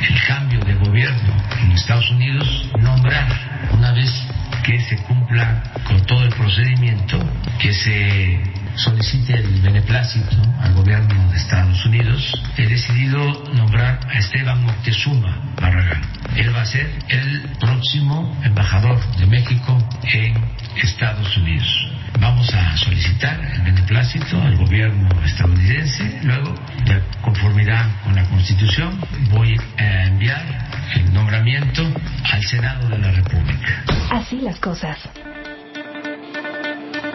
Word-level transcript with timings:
el 0.00 0.22
cambio 0.26 0.60
de 0.60 0.74
gobierno 0.74 1.32
en 1.60 1.72
Estados 1.72 2.10
Unidos, 2.10 2.70
nombrar 2.78 3.28
una 3.72 3.92
vez 3.92 4.10
que 4.62 4.80
se 4.80 4.96
cumpla 5.02 5.62
con 5.84 6.04
todo 6.06 6.22
el 6.24 6.30
procedimiento, 6.30 7.18
que 7.58 7.72
se 7.72 8.42
solicite 8.76 9.34
el 9.34 9.60
beneplácito 9.60 10.36
al 10.60 10.74
gobierno 10.74 11.30
de 11.30 11.36
Estados 11.36 11.84
Unidos, 11.86 12.32
he 12.56 12.66
decidido 12.66 13.44
nombrar 13.54 14.00
a 14.08 14.18
Esteban 14.18 14.64
Moctezuma 14.64 15.54
Barragán. 15.60 16.02
Él 16.36 16.54
va 16.54 16.62
a 16.62 16.66
ser 16.66 16.88
el 17.08 17.50
próximo 17.58 18.36
embajador 18.44 18.98
de 19.16 19.26
México 19.26 19.76
en 20.04 20.34
Estados 20.76 21.36
Unidos. 21.36 21.90
Vamos 22.20 22.52
a 22.52 22.76
solicitar 22.76 23.40
el 23.40 23.62
beneplácito 23.62 24.40
al 24.42 24.56
gobierno 24.58 25.08
estadounidense. 25.24 26.20
Luego, 26.22 26.54
de 26.84 27.02
conformidad 27.22 27.86
con 28.04 28.14
la 28.14 28.28
Constitución, 28.28 29.00
voy 29.30 29.56
a 29.78 30.04
enviar 30.04 30.44
el 30.96 31.14
nombramiento 31.14 31.82
al 32.30 32.42
Senado 32.42 32.88
de 32.90 32.98
la 32.98 33.12
República. 33.12 33.84
Así 34.10 34.36
las 34.36 34.60
cosas. 34.60 34.98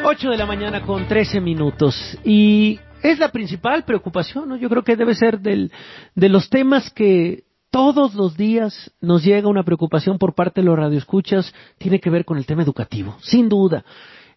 8 0.04 0.30
de 0.30 0.38
la 0.38 0.45
mañana 0.48 0.81
con 0.81 1.08
13 1.08 1.40
minutos. 1.40 2.17
Y 2.23 2.80
es 3.03 3.20
la 3.20 3.30
principal 3.30 3.84
preocupación, 3.84 4.50
¿no? 4.50 4.56
Yo 4.58 4.70
creo 4.70 4.84
que 4.84 4.95
debe 4.95 5.14
ser 5.14 5.40
del, 5.40 5.72
de 6.16 6.30
los 6.30 6.50
temas 6.50 6.90
que 6.90 7.44
todos 7.70 8.16
los 8.16 8.38
días 8.38 8.92
nos 9.02 9.23
llega 9.23 9.50
una 9.50 9.64
preocupación 9.64 10.17
por 10.17 10.34
parte 10.34 10.62
de 10.62 10.66
los 10.66 10.78
radioescuchas, 10.78 11.53
tiene 11.78 12.00
que 12.00 12.09
ver 12.09 12.26
con 12.26 12.38
el 12.38 12.45
tema 12.45 12.64
educativo, 12.64 13.17
sin 13.22 13.50
duda. 13.50 13.84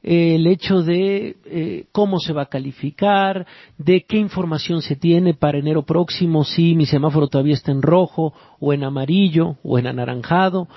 El 0.03 0.47
hecho 0.47 0.83
de 0.83 1.37
eh, 1.45 1.85
cómo 1.93 2.19
se 2.21 2.33
va 2.33 2.43
a 2.43 2.47
calificar, 2.47 3.47
de 3.77 4.05
qué 4.09 4.17
información 4.17 4.83
se 4.83 4.97
tiene 4.97 5.35
para 5.35 5.59
enero 5.59 5.83
próximo, 5.83 6.45
si 6.45 6.75
mi 6.75 6.87
semáforo 6.87 7.29
todavía 7.29 7.55
está 7.55 7.73
en 7.73 7.83
rojo 7.83 8.33
o 8.61 8.73
en 8.73 8.85
amarillo 8.85 9.57
o 9.63 9.79
en 9.79 9.87
anaranjado 9.87 10.69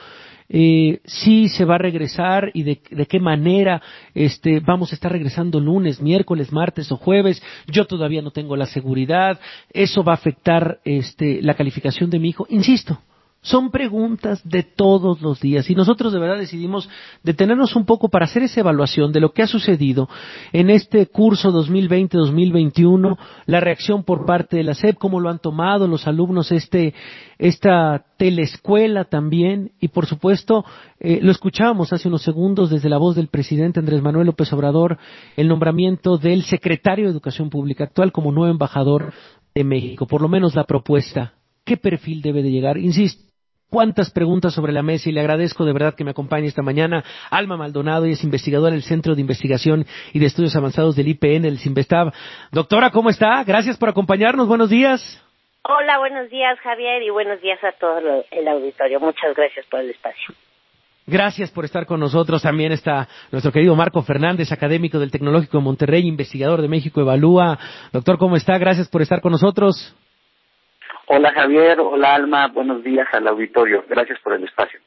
eh, 0.53 0.99
si 1.05 1.47
se 1.47 1.63
va 1.63 1.75
a 1.75 1.77
regresar 1.77 2.51
y 2.53 2.63
de, 2.63 2.81
qué 2.81 3.19
manera 3.21 3.81
este, 4.13 4.59
vamos 4.59 4.91
a 4.91 4.95
estar 4.95 5.09
regresando 5.09 5.61
lunes, 5.61 6.01
miércoles, 6.01 6.51
martes 6.51 6.91
o 6.91 6.97
jueves. 6.97 7.41
Yo 7.67 7.85
todavía 7.85 8.21
no 8.21 8.31
tengo 8.31 8.57
la 8.57 8.65
seguridad. 8.65 9.39
Eso 9.71 10.03
va 10.03 10.11
a 10.11 10.15
afectar 10.15 10.79
este, 10.83 11.41
la 11.41 11.53
calificación 11.53 12.09
de 12.09 12.19
mi 12.19 12.29
hijo. 12.29 12.45
Insisto, 12.49 12.99
son 13.43 13.71
preguntas 13.71 14.39
de 14.47 14.61
todos 14.61 15.19
los 15.21 15.39
días 15.39 15.67
y 15.69 15.73
nosotros 15.73 16.13
de 16.13 16.19
verdad 16.19 16.37
decidimos 16.37 16.87
detenernos 17.23 17.75
un 17.75 17.85
poco 17.85 18.07
para 18.09 18.25
hacer 18.25 18.43
esa 18.43 18.59
evaluación 18.59 19.11
de 19.11 19.19
lo 19.19 19.33
que 19.33 19.41
ha 19.41 19.47
sucedido 19.47 20.07
en 20.53 20.69
este 20.69 21.07
curso 21.07 21.51
2020-2021, 21.51 23.17
la 23.47 23.59
reacción 23.59 24.03
por 24.03 24.25
parte 24.25 24.57
de 24.57 24.63
la 24.63 24.75
SEP, 24.75 24.97
cómo 24.97 25.19
lo 25.19 25.29
han 25.29 25.39
tomado 25.39 25.87
los 25.87 26.05
alumnos 26.05 26.51
este, 26.51 26.93
esta 27.39 28.05
teleescuela 28.17 29.05
también 29.05 29.71
y 29.79 29.87
por 29.87 30.05
supuesto 30.05 30.63
eh, 30.99 31.17
lo 31.23 31.31
escuchábamos 31.31 31.91
hace 31.93 32.09
unos 32.09 32.21
segundos 32.21 32.69
desde 32.69 32.89
la 32.89 32.99
voz 32.99 33.15
del 33.15 33.27
presidente 33.27 33.79
Andrés 33.79 34.03
Manuel 34.03 34.27
López 34.27 34.53
Obrador 34.53 34.99
el 35.35 35.47
nombramiento 35.47 36.17
del 36.17 36.43
secretario 36.43 37.05
de 37.05 37.11
Educación 37.11 37.49
Pública 37.49 37.85
actual 37.85 38.11
como 38.11 38.31
nuevo 38.31 38.51
embajador 38.51 39.13
de 39.55 39.63
México, 39.63 40.05
por 40.05 40.21
lo 40.21 40.29
menos 40.29 40.53
la 40.53 40.65
propuesta. 40.65 41.33
¿Qué 41.65 41.77
perfil 41.77 42.21
debe 42.21 42.41
de 42.41 42.51
llegar? 42.51 42.77
Insisto, 42.77 43.30
cuántas 43.71 44.11
preguntas 44.11 44.53
sobre 44.53 44.73
la 44.73 44.83
mesa 44.83 45.09
y 45.09 45.13
le 45.13 45.21
agradezco 45.21 45.65
de 45.65 45.73
verdad 45.73 45.95
que 45.95 46.03
me 46.03 46.11
acompañe 46.11 46.45
esta 46.45 46.61
mañana. 46.61 47.03
Alma 47.31 47.57
Maldonado 47.57 48.05
y 48.05 48.11
es 48.11 48.23
investigadora 48.23 48.73
del 48.73 48.83
Centro 48.83 49.15
de 49.15 49.21
Investigación 49.21 49.85
y 50.13 50.19
de 50.19 50.25
Estudios 50.25 50.55
Avanzados 50.55 50.95
del 50.95 51.07
IPN, 51.07 51.45
el 51.45 51.57
CIMBESTAB. 51.57 52.11
Doctora, 52.51 52.91
¿cómo 52.91 53.09
está? 53.09 53.43
Gracias 53.45 53.77
por 53.77 53.89
acompañarnos. 53.89 54.47
Buenos 54.47 54.69
días. 54.69 55.01
Hola, 55.63 55.99
buenos 55.99 56.29
días 56.29 56.59
Javier 56.59 57.01
y 57.03 57.11
buenos 57.11 57.39
días 57.41 57.63
a 57.63 57.71
todo 57.71 58.25
el 58.29 58.47
auditorio. 58.47 58.99
Muchas 58.99 59.33
gracias 59.35 59.65
por 59.67 59.79
el 59.79 59.91
espacio. 59.91 60.35
Gracias 61.07 61.49
por 61.49 61.65
estar 61.65 61.85
con 61.85 61.99
nosotros. 61.99 62.41
También 62.41 62.71
está 62.71 63.07
nuestro 63.31 63.51
querido 63.51 63.75
Marco 63.75 64.01
Fernández, 64.03 64.51
académico 64.51 64.99
del 64.99 65.11
Tecnológico 65.11 65.57
de 65.57 65.63
Monterrey, 65.63 66.07
investigador 66.07 66.61
de 66.61 66.67
México 66.67 67.01
Evalúa. 67.01 67.57
Doctor, 67.91 68.17
¿cómo 68.17 68.35
está? 68.35 68.57
Gracias 68.57 68.89
por 68.89 69.01
estar 69.01 69.21
con 69.21 69.31
nosotros. 69.31 69.95
Hola 71.13 71.33
Javier, 71.33 71.77
hola 71.81 72.15
Alma, 72.15 72.47
buenos 72.47 72.85
días 72.85 73.05
al 73.11 73.27
auditorio. 73.27 73.83
Gracias 73.89 74.17
por 74.23 74.31
el 74.31 74.45
espacio. 74.45 74.79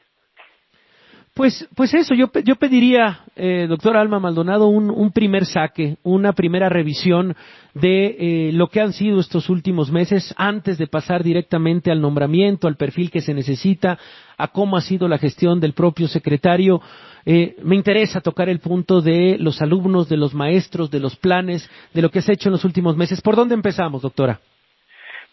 Pues, 1.35 1.69
pues 1.75 1.93
eso, 1.93 2.15
yo, 2.15 2.31
yo 2.43 2.55
pediría, 2.55 3.19
eh, 3.35 3.67
doctor 3.69 3.95
Alma 3.95 4.19
Maldonado, 4.19 4.65
un, 4.65 5.11
primer 5.11 5.45
saque, 5.45 5.97
una 6.01 6.33
primera 6.33 6.67
revisión 6.67 7.35
de 7.75 8.15
eh, 8.17 8.51
lo 8.53 8.69
que 8.69 8.81
han 8.81 8.93
sido 8.93 9.19
estos 9.19 9.51
últimos 9.51 9.91
meses 9.91 10.33
antes 10.35 10.79
de 10.79 10.87
pasar 10.87 11.23
directamente 11.23 11.91
al 11.91 12.01
nombramiento, 12.01 12.67
al 12.67 12.75
perfil 12.75 13.11
que 13.11 13.21
se 13.21 13.35
necesita, 13.35 13.99
a 14.35 14.47
cómo 14.47 14.77
ha 14.77 14.81
sido 14.81 15.07
la 15.07 15.19
gestión 15.19 15.59
del 15.59 15.73
propio 15.73 16.07
secretario. 16.07 16.81
Eh, 17.27 17.55
me 17.61 17.75
interesa 17.75 18.19
tocar 18.19 18.49
el 18.49 18.61
punto 18.61 18.99
de 18.99 19.37
los 19.37 19.61
alumnos, 19.61 20.09
de 20.09 20.17
los 20.17 20.33
maestros, 20.33 20.89
de 20.89 21.01
los 21.01 21.17
planes, 21.17 21.69
de 21.93 22.01
lo 22.01 22.09
que 22.09 22.23
se 22.23 22.31
ha 22.31 22.33
hecho 22.33 22.49
en 22.49 22.53
los 22.53 22.65
últimos 22.65 22.97
meses. 22.97 23.21
¿Por 23.21 23.35
dónde 23.35 23.53
empezamos, 23.53 24.01
doctora? 24.01 24.39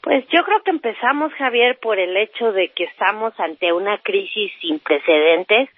Pues 0.03 0.27
yo 0.29 0.43
creo 0.45 0.63
que 0.63 0.71
empezamos, 0.71 1.33
Javier, 1.35 1.79
por 1.81 1.99
el 1.99 2.17
hecho 2.17 2.53
de 2.53 2.71
que 2.71 2.85
estamos 2.85 3.39
ante 3.39 3.73
una 3.73 3.99
crisis 3.99 4.53
sin 4.61 4.81
precedentes 4.81 5.71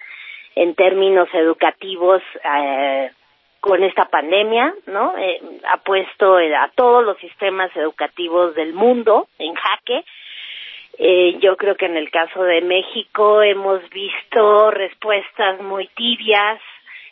en 0.55 0.73
términos 0.73 1.29
educativos 1.33 2.23
eh, 2.43 3.11
con 3.59 3.83
esta 3.83 4.05
pandemia, 4.05 4.73
¿no? 4.87 5.15
Eh, 5.17 5.41
ha 5.69 5.77
puesto 5.77 6.37
a 6.37 6.71
todos 6.75 7.03
los 7.03 7.17
sistemas 7.19 7.75
educativos 7.75 8.55
del 8.55 8.73
mundo 8.73 9.27
en 9.37 9.53
jaque. 9.53 10.03
Eh, 10.97 11.37
yo 11.39 11.55
creo 11.57 11.75
que 11.75 11.85
en 11.85 11.97
el 11.97 12.09
caso 12.09 12.41
de 12.43 12.61
México 12.61 13.41
hemos 13.41 13.87
visto 13.89 14.71
respuestas 14.71 15.61
muy 15.61 15.87
tibias, 15.89 16.59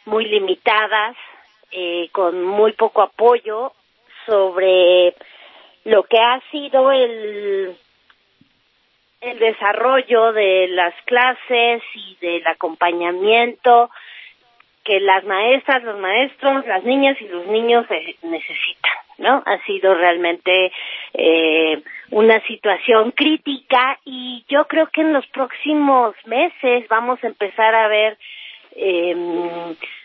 muy 0.06 0.26
limitadas, 0.26 1.16
eh, 1.72 2.10
con 2.12 2.44
muy 2.44 2.72
poco 2.74 3.02
apoyo 3.02 3.74
sobre 4.26 5.14
lo 5.86 6.04
que 6.04 6.18
ha 6.18 6.42
sido 6.52 6.92
el 6.92 7.76
el 9.24 9.40
desarrollo 9.40 10.34
de 10.34 10.68
las 10.68 10.94
clases 11.06 11.82
y 11.96 12.18
del 12.20 12.46
acompañamiento 12.46 13.90
que 14.84 15.00
las 15.00 15.24
maestras, 15.24 15.82
los 15.84 15.98
maestros, 15.98 16.66
las 16.68 16.84
niñas 16.84 17.16
y 17.22 17.28
los 17.30 17.48
niños 17.48 17.86
necesitan, 18.22 18.92
¿no? 19.18 19.42
Ha 19.46 19.64
sido 19.66 19.94
realmente 19.94 20.74
eh, 21.14 21.82
una 22.12 22.42
situación 22.42 23.12
crítica 23.12 23.98
y 24.04 24.44
yo 24.50 24.68
creo 24.68 24.88
que 24.88 25.02
en 25.02 25.14
los 25.14 25.26
próximos 25.28 26.16
meses 26.26 26.86
vamos 26.90 27.24
a 27.24 27.28
empezar 27.28 27.74
a 27.74 27.88
ver 27.88 28.18
eh, 28.76 29.16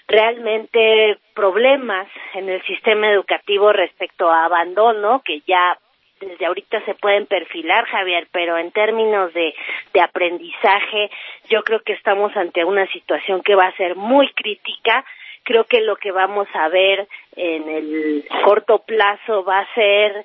realmente 0.09 1.19
problemas 1.35 2.09
en 2.35 2.49
el 2.49 2.63
sistema 2.63 3.11
educativo 3.11 3.73
respecto 3.73 4.31
a 4.31 4.47
abandono, 4.47 5.23
que 5.25 5.43
ya 5.47 5.79
desde 6.19 6.47
ahorita 6.47 6.85
se 6.85 6.95
pueden 6.95 7.27
perfilar, 7.27 7.85
Javier, 7.87 8.27
pero 8.33 8.59
en 8.59 8.73
términos 8.73 9.33
de, 9.35 9.55
de 9.93 10.01
aprendizaje, 10.01 11.11
yo 11.49 11.63
creo 11.63 11.81
que 11.81 11.93
estamos 11.93 12.37
ante 12.37 12.65
una 12.65 12.87
situación 12.89 13.43
que 13.43 13.55
va 13.55 13.67
a 13.67 13.77
ser 13.77 13.95
muy 13.95 14.29
crítica. 14.33 15.05
Creo 15.45 15.65
que 15.65 15.81
lo 15.81 15.97
que 15.97 16.11
vamos 16.11 16.49
a 16.55 16.69
ver 16.69 17.07
en 17.37 17.69
el 17.69 18.29
corto 18.45 18.81
plazo 18.81 19.45
va 19.45 19.61
a 19.61 19.75
ser 19.75 20.25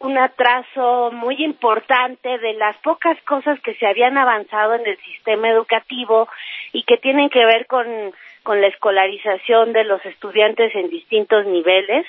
un 0.00 0.18
atraso 0.18 1.10
muy 1.12 1.42
importante 1.42 2.38
de 2.38 2.52
las 2.54 2.76
pocas 2.78 3.18
cosas 3.22 3.58
que 3.60 3.74
se 3.76 3.86
habían 3.86 4.18
avanzado 4.18 4.74
en 4.74 4.86
el 4.86 4.98
sistema 4.98 5.48
educativo 5.48 6.28
y 6.72 6.82
que 6.82 6.98
tienen 6.98 7.30
que 7.30 7.46
ver 7.46 7.66
con, 7.66 7.86
con 8.46 8.60
la 8.60 8.68
escolarización 8.68 9.72
de 9.72 9.82
los 9.82 10.00
estudiantes 10.06 10.72
en 10.76 10.88
distintos 10.88 11.44
niveles. 11.46 12.06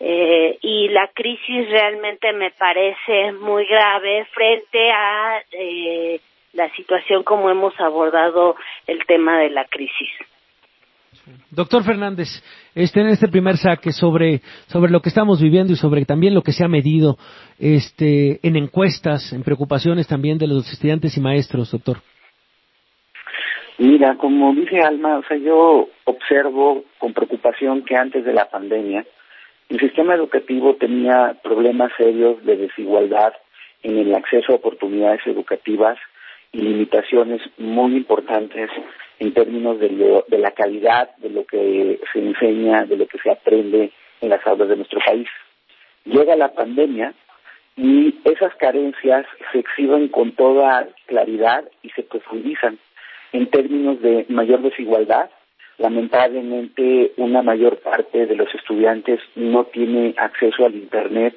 Eh, 0.00 0.58
y 0.62 0.88
la 0.88 1.08
crisis 1.14 1.70
realmente 1.70 2.32
me 2.32 2.50
parece 2.50 3.32
muy 3.32 3.66
grave 3.66 4.26
frente 4.32 4.90
a 4.90 5.40
eh, 5.52 6.20
la 6.54 6.68
situación 6.74 7.22
como 7.22 7.50
hemos 7.50 7.78
abordado 7.78 8.56
el 8.88 9.04
tema 9.06 9.38
de 9.38 9.50
la 9.50 9.64
crisis. 9.66 10.10
Doctor 11.50 11.84
Fernández, 11.84 12.42
este, 12.74 13.02
en 13.02 13.08
este 13.08 13.28
primer 13.28 13.56
saque 13.56 13.92
sobre, 13.92 14.40
sobre 14.66 14.90
lo 14.90 15.00
que 15.00 15.10
estamos 15.10 15.40
viviendo 15.40 15.72
y 15.72 15.76
sobre 15.76 16.04
también 16.04 16.34
lo 16.34 16.42
que 16.42 16.52
se 16.52 16.64
ha 16.64 16.68
medido 16.68 17.16
este, 17.60 18.40
en 18.42 18.56
encuestas, 18.56 19.32
en 19.32 19.44
preocupaciones 19.44 20.08
también 20.08 20.38
de 20.38 20.48
los 20.48 20.72
estudiantes 20.72 21.16
y 21.16 21.20
maestros, 21.20 21.70
doctor. 21.70 21.98
Mira, 23.80 24.16
como 24.16 24.52
dice 24.52 24.78
Alma, 24.80 25.16
o 25.16 25.22
sea, 25.22 25.38
yo 25.38 25.88
observo 26.04 26.84
con 26.98 27.14
preocupación 27.14 27.82
que 27.82 27.96
antes 27.96 28.26
de 28.26 28.34
la 28.34 28.50
pandemia 28.50 29.06
el 29.70 29.80
sistema 29.80 30.14
educativo 30.14 30.74
tenía 30.74 31.34
problemas 31.42 31.90
serios 31.96 32.44
de 32.44 32.58
desigualdad 32.58 33.32
en 33.82 33.96
el 33.96 34.14
acceso 34.14 34.52
a 34.52 34.56
oportunidades 34.56 35.26
educativas 35.26 35.96
y 36.52 36.58
limitaciones 36.58 37.40
muy 37.56 37.96
importantes 37.96 38.68
en 39.18 39.32
términos 39.32 39.80
de, 39.80 40.24
de 40.28 40.38
la 40.38 40.50
calidad 40.50 41.16
de 41.16 41.30
lo 41.30 41.46
que 41.46 42.00
se 42.12 42.18
enseña, 42.18 42.84
de 42.84 42.98
lo 42.98 43.06
que 43.06 43.16
se 43.16 43.30
aprende 43.30 43.92
en 44.20 44.28
las 44.28 44.46
aulas 44.46 44.68
de 44.68 44.76
nuestro 44.76 45.00
país. 45.06 45.28
Llega 46.04 46.36
la 46.36 46.52
pandemia 46.52 47.14
y 47.76 48.14
esas 48.24 48.54
carencias 48.56 49.24
se 49.52 49.60
exhiben 49.60 50.08
con 50.08 50.32
toda 50.32 50.86
claridad 51.06 51.64
y 51.82 51.88
se 51.90 52.02
profundizan 52.02 52.78
en 53.32 53.50
términos 53.50 54.00
de 54.00 54.26
mayor 54.28 54.62
desigualdad. 54.62 55.30
Lamentablemente, 55.78 57.12
una 57.16 57.42
mayor 57.42 57.78
parte 57.78 58.26
de 58.26 58.36
los 58.36 58.54
estudiantes 58.54 59.20
no 59.34 59.64
tiene 59.64 60.14
acceso 60.18 60.66
al 60.66 60.74
Internet 60.74 61.34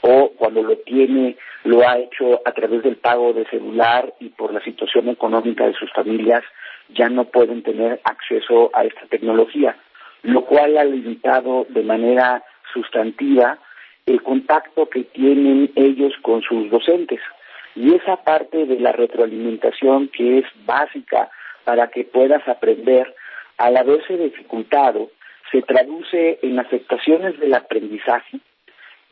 o 0.00 0.32
cuando 0.36 0.62
lo 0.62 0.76
tiene 0.78 1.36
lo 1.64 1.88
ha 1.88 1.98
hecho 1.98 2.40
a 2.44 2.52
través 2.52 2.82
del 2.82 2.96
pago 2.96 3.32
de 3.32 3.46
celular 3.46 4.12
y 4.20 4.28
por 4.28 4.52
la 4.52 4.60
situación 4.62 5.08
económica 5.08 5.66
de 5.66 5.72
sus 5.74 5.90
familias 5.92 6.42
ya 6.90 7.08
no 7.08 7.24
pueden 7.24 7.62
tener 7.62 8.00
acceso 8.04 8.70
a 8.74 8.84
esta 8.84 9.06
tecnología, 9.06 9.76
lo 10.22 10.44
cual 10.44 10.76
ha 10.76 10.84
limitado 10.84 11.66
de 11.70 11.82
manera 11.82 12.42
sustantiva 12.72 13.58
el 14.04 14.22
contacto 14.22 14.90
que 14.90 15.04
tienen 15.04 15.70
ellos 15.76 16.12
con 16.20 16.42
sus 16.42 16.70
docentes. 16.70 17.20
Y 17.76 17.94
esa 17.94 18.16
parte 18.16 18.66
de 18.66 18.78
la 18.78 18.92
retroalimentación 18.92 20.08
que 20.08 20.38
es 20.38 20.44
básica 20.64 21.30
para 21.64 21.88
que 21.88 22.04
puedas 22.04 22.46
aprender, 22.46 23.14
al 23.58 23.76
haberse 23.76 24.16
dificultado, 24.16 25.10
se 25.50 25.62
traduce 25.62 26.38
en 26.42 26.58
afectaciones 26.58 27.38
del 27.38 27.54
aprendizaje, 27.54 28.38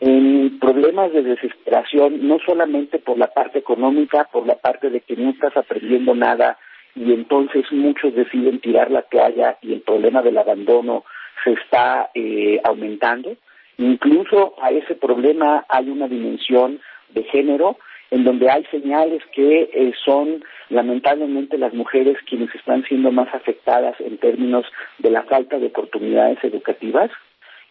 en 0.00 0.59
problemas 0.59 1.12
de 1.12 1.23
desesperación, 1.23 2.26
no 2.26 2.38
solamente 2.44 2.99
por 2.99 3.19
la 3.19 3.29
parte 3.29 3.61
económica, 3.61 4.29
por 4.32 4.47
la 4.47 4.56
parte 4.56 4.91
de 4.91 5.00
que 5.00 5.17
no 5.17 5.31
estás 5.31 5.56
aprendiendo 5.56 6.14
nada 6.14 6.59
y 6.94 7.12
entonces 7.12 7.64
muchos 7.70 8.14
deciden 8.14 8.61
tirar 8.61 8.91
la 8.91 9.03
toalla 9.03 9.59
y 9.62 9.73
el 9.73 9.81
problema 9.81 10.23
del 10.23 10.38
abandono 10.38 11.05
se 11.44 11.53
está 11.53 12.11
eh, 12.14 12.61
aumentando. 12.64 13.37
Incluso 13.79 14.55
a 14.61 14.70
ese 14.70 14.94
problema 14.94 15.64
hay 15.69 15.88
una 15.88 16.09
dimensión 16.09 16.81
de 17.11 17.25
género 17.25 17.79
en 18.12 18.25
donde 18.25 18.50
hay 18.50 18.62
señales 18.67 19.23
que 19.32 19.70
eh, 19.73 19.93
son 20.05 20.44
lamentablemente 20.69 21.56
las 21.56 21.73
mujeres 21.73 22.19
quienes 22.29 22.55
están 22.55 22.85
siendo 22.85 23.11
más 23.11 23.35
afectadas 23.35 23.99
en 24.00 24.19
términos 24.19 24.67
de 24.99 25.11
la 25.11 25.23
falta 25.23 25.59
de 25.59 25.69
oportunidades 25.69 26.37
educativas. 26.44 27.11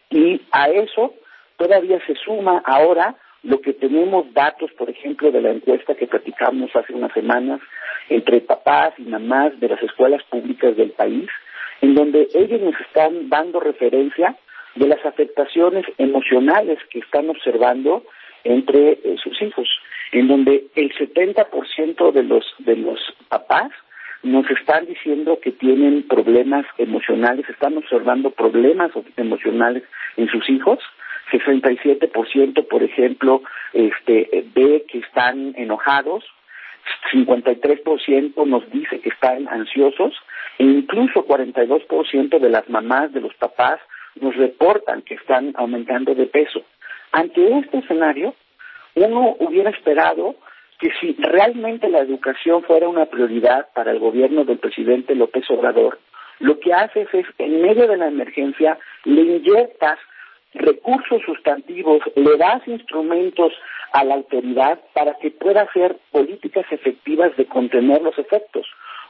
Y 0.09 0.41
a 0.51 0.67
eso 0.69 1.13
todavía 1.57 1.99
se 2.07 2.15
suma 2.15 2.63
ahora 2.65 3.15
lo 3.43 3.61
que 3.61 3.73
tenemos 3.73 4.33
datos, 4.33 4.71
por 4.79 4.89
ejemplo, 4.89 5.31
de 5.31 5.41
la 5.41 5.51
encuesta 5.51 5.93
que 5.93 6.07
platicamos 6.07 6.75
hace 6.75 6.91
unas 6.91 7.13
semanas 7.13 7.61
entre 8.09 8.41
papás 8.41 8.95
y 8.97 9.03
mamás 9.03 9.59
de 9.59 9.69
las 9.69 9.81
escuelas 9.83 10.23
públicas 10.23 10.75
del 10.75 10.89
país, 10.89 11.29
en 11.81 11.93
donde 11.93 12.27
ellos 12.33 12.61
nos 12.61 12.79
están 12.81 13.29
dando 13.29 13.59
referencia 13.59 14.35
de 14.73 14.87
las 14.87 15.05
afectaciones 15.05 15.85
emocionales 15.99 16.79
que 16.89 16.97
están 16.97 17.29
observando 17.29 18.03
entre 18.43 18.93
eh, 18.93 19.17
sus 19.23 19.39
hijos, 19.41 19.69
en 20.11 20.27
donde 20.27 20.67
el 20.75 20.93
70% 20.93 22.11
de 22.11 22.23
los 22.23 22.45
de 22.59 22.75
los 22.75 22.99
papás 23.29 23.71
nos 24.23 24.49
están 24.51 24.85
diciendo 24.85 25.39
que 25.41 25.51
tienen 25.51 26.07
problemas 26.07 26.65
emocionales, 26.77 27.49
están 27.49 27.77
observando 27.77 28.29
problemas 28.31 28.91
emocionales 29.17 29.83
en 30.17 30.27
sus 30.27 30.47
hijos. 30.49 30.79
67% 31.31 32.67
por 32.67 32.83
ejemplo, 32.83 33.41
este, 33.73 34.45
ve 34.53 34.85
que 34.87 34.99
están 34.99 35.53
enojados, 35.55 36.25
53% 37.13 38.45
nos 38.45 38.69
dice 38.71 38.99
que 38.99 39.09
están 39.09 39.47
ansiosos 39.47 40.13
e 40.57 40.63
incluso 40.63 41.25
42% 41.25 42.39
de 42.39 42.49
las 42.49 42.69
mamás, 42.69 43.13
de 43.13 43.21
los 43.21 43.33
papás, 43.35 43.79
nos 44.19 44.35
reportan 44.35 45.03
que 45.03 45.15
están 45.15 45.53
aumentando 45.55 46.13
de 46.15 46.25
peso. 46.25 46.63
Ante 47.13 47.59
este 47.59 47.79
escenario, 47.79 48.35
uno 48.95 49.35
hubiera 49.39 49.69
esperado 49.69 50.35
que 50.79 50.89
si 50.99 51.13
realmente 51.19 51.89
la 51.89 51.99
educación 51.99 52.63
fuera 52.63 52.89
una 52.89 53.05
prioridad 53.05 53.67
para 53.73 53.91
el 53.91 53.99
gobierno 53.99 54.45
del 54.45 54.57
presidente 54.57 55.15
López 55.15 55.45
Obrador, 55.49 55.99
lo 56.39 56.59
que 56.59 56.73
haces 56.73 57.07
es, 57.13 57.25
en 57.37 57.61
medio 57.61 57.87
de 57.87 57.97
la 57.97 58.07
emergencia, 58.07 58.79
le 59.05 59.21
inyectas 59.21 59.99
recursos 60.53 61.21
sustantivos, 61.23 62.01
le 62.15 62.35
das 62.37 62.67
instrumentos 62.67 63.53
a 63.93 64.03
la 64.03 64.15
autoridad 64.15 64.79
para 64.93 65.13
que 65.19 65.31
pueda 65.31 65.61
hacer 65.61 65.97
políticas 66.11 66.65
efectivas 66.71 67.35
de 67.37 67.45
contener 67.45 68.01
los 68.01 68.17
efectos. 68.17 68.67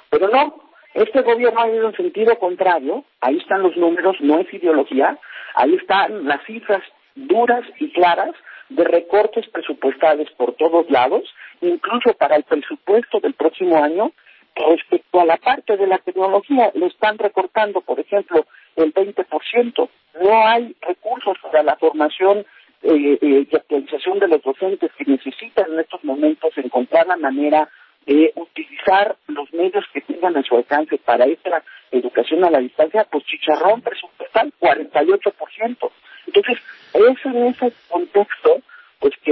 Pero 0.10 0.28
no, 0.28 0.62
este 0.94 1.22
gobierno 1.22 1.62
ha 1.62 1.70
ido 1.70 1.88
en 1.88 1.96
sentido 1.96 2.38
contrario, 2.38 3.06
ahí 3.22 3.38
están 3.38 3.64
los 3.64 3.78
números, 3.78 4.18
no 4.20 4.40
es 4.40 4.54
ideología, 4.54 5.18
ahí 5.56 5.76
están 5.76 6.26
las 6.26 6.44
cifras 6.46 6.84
duras 7.16 7.64
y 7.80 7.92
claras 7.92 8.36
de 8.76 8.84
recortes 8.84 9.48
presupuestales 9.50 10.30
por 10.32 10.54
todos 10.54 10.90
lados, 10.90 11.24
incluso 11.62 12.14
para 12.14 12.36
el 12.36 12.44
presupuesto 12.44 13.20
del 13.20 13.34
próximo 13.34 13.84
año, 13.84 14.12
respecto 14.56 15.20
a 15.20 15.26
la 15.26 15.38
parte 15.38 15.78
de 15.78 15.88
la 15.88 15.98
tecnología, 15.98 16.72
le 16.74 16.88
están 16.88 17.18
recortando, 17.18 17.82
por 17.82 18.00
ejemplo, 18.00 18.46
el 18.76 18.94
20%. 18.94 19.90
No 20.22 20.48
hay 20.48 20.76
recursos 20.82 21.38
para 21.42 21.64
la 21.64 21.76
formación 21.78 22.46
eh, 22.84 23.20
eh, 23.22 23.48
y 23.50 23.56
actualización 23.56 24.20
de 24.20 24.28
los 24.28 24.42
docentes 24.42 24.92
que 24.98 25.06
necesitan 25.06 25.72
en 25.72 25.80
estos 25.80 26.04
momentos 26.04 26.58
encontrar 26.58 27.08
la 27.08 27.18
manera 27.18 27.70
de 28.06 28.32
utilizar 28.36 29.16
los 29.28 29.54
medios 29.54 29.86
que 29.94 30.02
tengan 30.02 30.36
a 30.36 30.44
su 30.44 30.56
alcance 30.56 30.98
para 30.98 31.26
esta 31.26 31.64
educación 31.92 32.44
a 32.44 32.50
la 32.50 32.60
distancia, 32.60 33.06
pues 33.12 33.24
chicharrón 33.26 33.82
presupuestal 33.82 34.52
48%. 34.60 35.92
Entonces, 36.28 36.58
es 36.94 37.26
en 37.26 37.46
ese 37.48 37.74
contexto, 37.90 38.41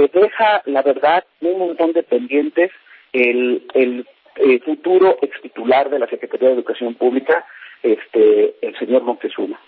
deja, 0.08 0.62
la 0.66 0.82
verdad, 0.82 1.24
un 1.40 1.58
montón 1.58 1.92
de 1.92 2.02
pendientes 2.02 2.70
el, 3.12 3.66
el 3.74 4.06
eh, 4.36 4.60
futuro 4.60 5.18
ex 5.20 5.40
titular 5.42 5.90
de 5.90 5.98
la 5.98 6.06
Secretaría 6.06 6.48
de 6.48 6.54
Educación 6.54 6.94
Pública, 6.94 7.44
este, 7.82 8.54
el 8.62 8.78
señor 8.78 9.02
Montezuma. 9.02 9.60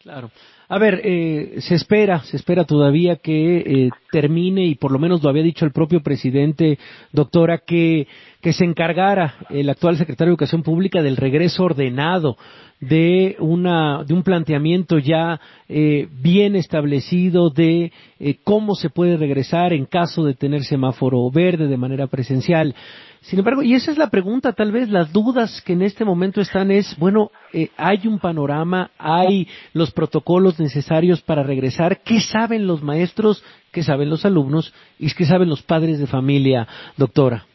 Claro. 0.00 0.30
A 0.72 0.78
ver, 0.78 1.02
eh, 1.04 1.56
se 1.58 1.74
espera, 1.74 2.22
se 2.22 2.38
espera 2.38 2.64
todavía 2.64 3.16
que 3.16 3.58
eh, 3.58 3.90
termine 4.10 4.64
y 4.64 4.74
por 4.74 4.90
lo 4.90 4.98
menos 4.98 5.22
lo 5.22 5.28
había 5.28 5.42
dicho 5.42 5.66
el 5.66 5.70
propio 5.70 6.02
presidente, 6.02 6.78
doctora, 7.12 7.58
que, 7.58 8.06
se 8.42 8.64
encargara 8.64 9.34
el 9.50 9.68
actual 9.68 9.98
secretario 9.98 10.30
de 10.30 10.32
Educación 10.32 10.62
Pública 10.62 11.02
del 11.02 11.18
regreso 11.18 11.62
ordenado 11.62 12.38
de 12.80 13.36
una 13.38 14.02
de 14.02 14.12
un 14.12 14.24
planteamiento 14.24 14.98
ya 14.98 15.40
eh, 15.68 16.08
bien 16.20 16.56
establecido 16.56 17.50
de 17.50 17.92
eh, 18.18 18.38
cómo 18.42 18.74
se 18.74 18.90
puede 18.90 19.16
regresar 19.16 19.72
en 19.72 19.86
caso 19.86 20.24
de 20.24 20.34
tener 20.34 20.64
semáforo 20.64 21.30
verde 21.30 21.68
de 21.68 21.76
manera 21.76 22.08
presencial. 22.08 22.74
Sin 23.20 23.38
embargo, 23.38 23.62
y 23.62 23.74
esa 23.74 23.92
es 23.92 23.98
la 23.98 24.10
pregunta, 24.10 24.52
tal 24.52 24.72
vez 24.72 24.88
las 24.88 25.12
dudas 25.12 25.62
que 25.62 25.74
en 25.74 25.82
este 25.82 26.04
momento 26.04 26.40
están 26.40 26.72
es, 26.72 26.96
bueno, 26.98 27.30
eh, 27.52 27.70
hay 27.76 28.08
un 28.08 28.18
panorama, 28.18 28.90
hay 28.98 29.46
los 29.72 29.92
protocolos 29.92 30.58
necesarios 30.62 31.20
para 31.22 31.42
regresar, 31.42 32.02
¿qué 32.02 32.20
saben 32.20 32.66
los 32.66 32.82
maestros, 32.82 33.44
qué 33.72 33.82
saben 33.82 34.08
los 34.08 34.24
alumnos 34.24 34.72
y 34.98 35.12
qué 35.12 35.24
saben 35.24 35.48
los 35.48 35.62
padres 35.62 35.98
de 35.98 36.06
familia, 36.06 36.66
doctora? 36.96 37.46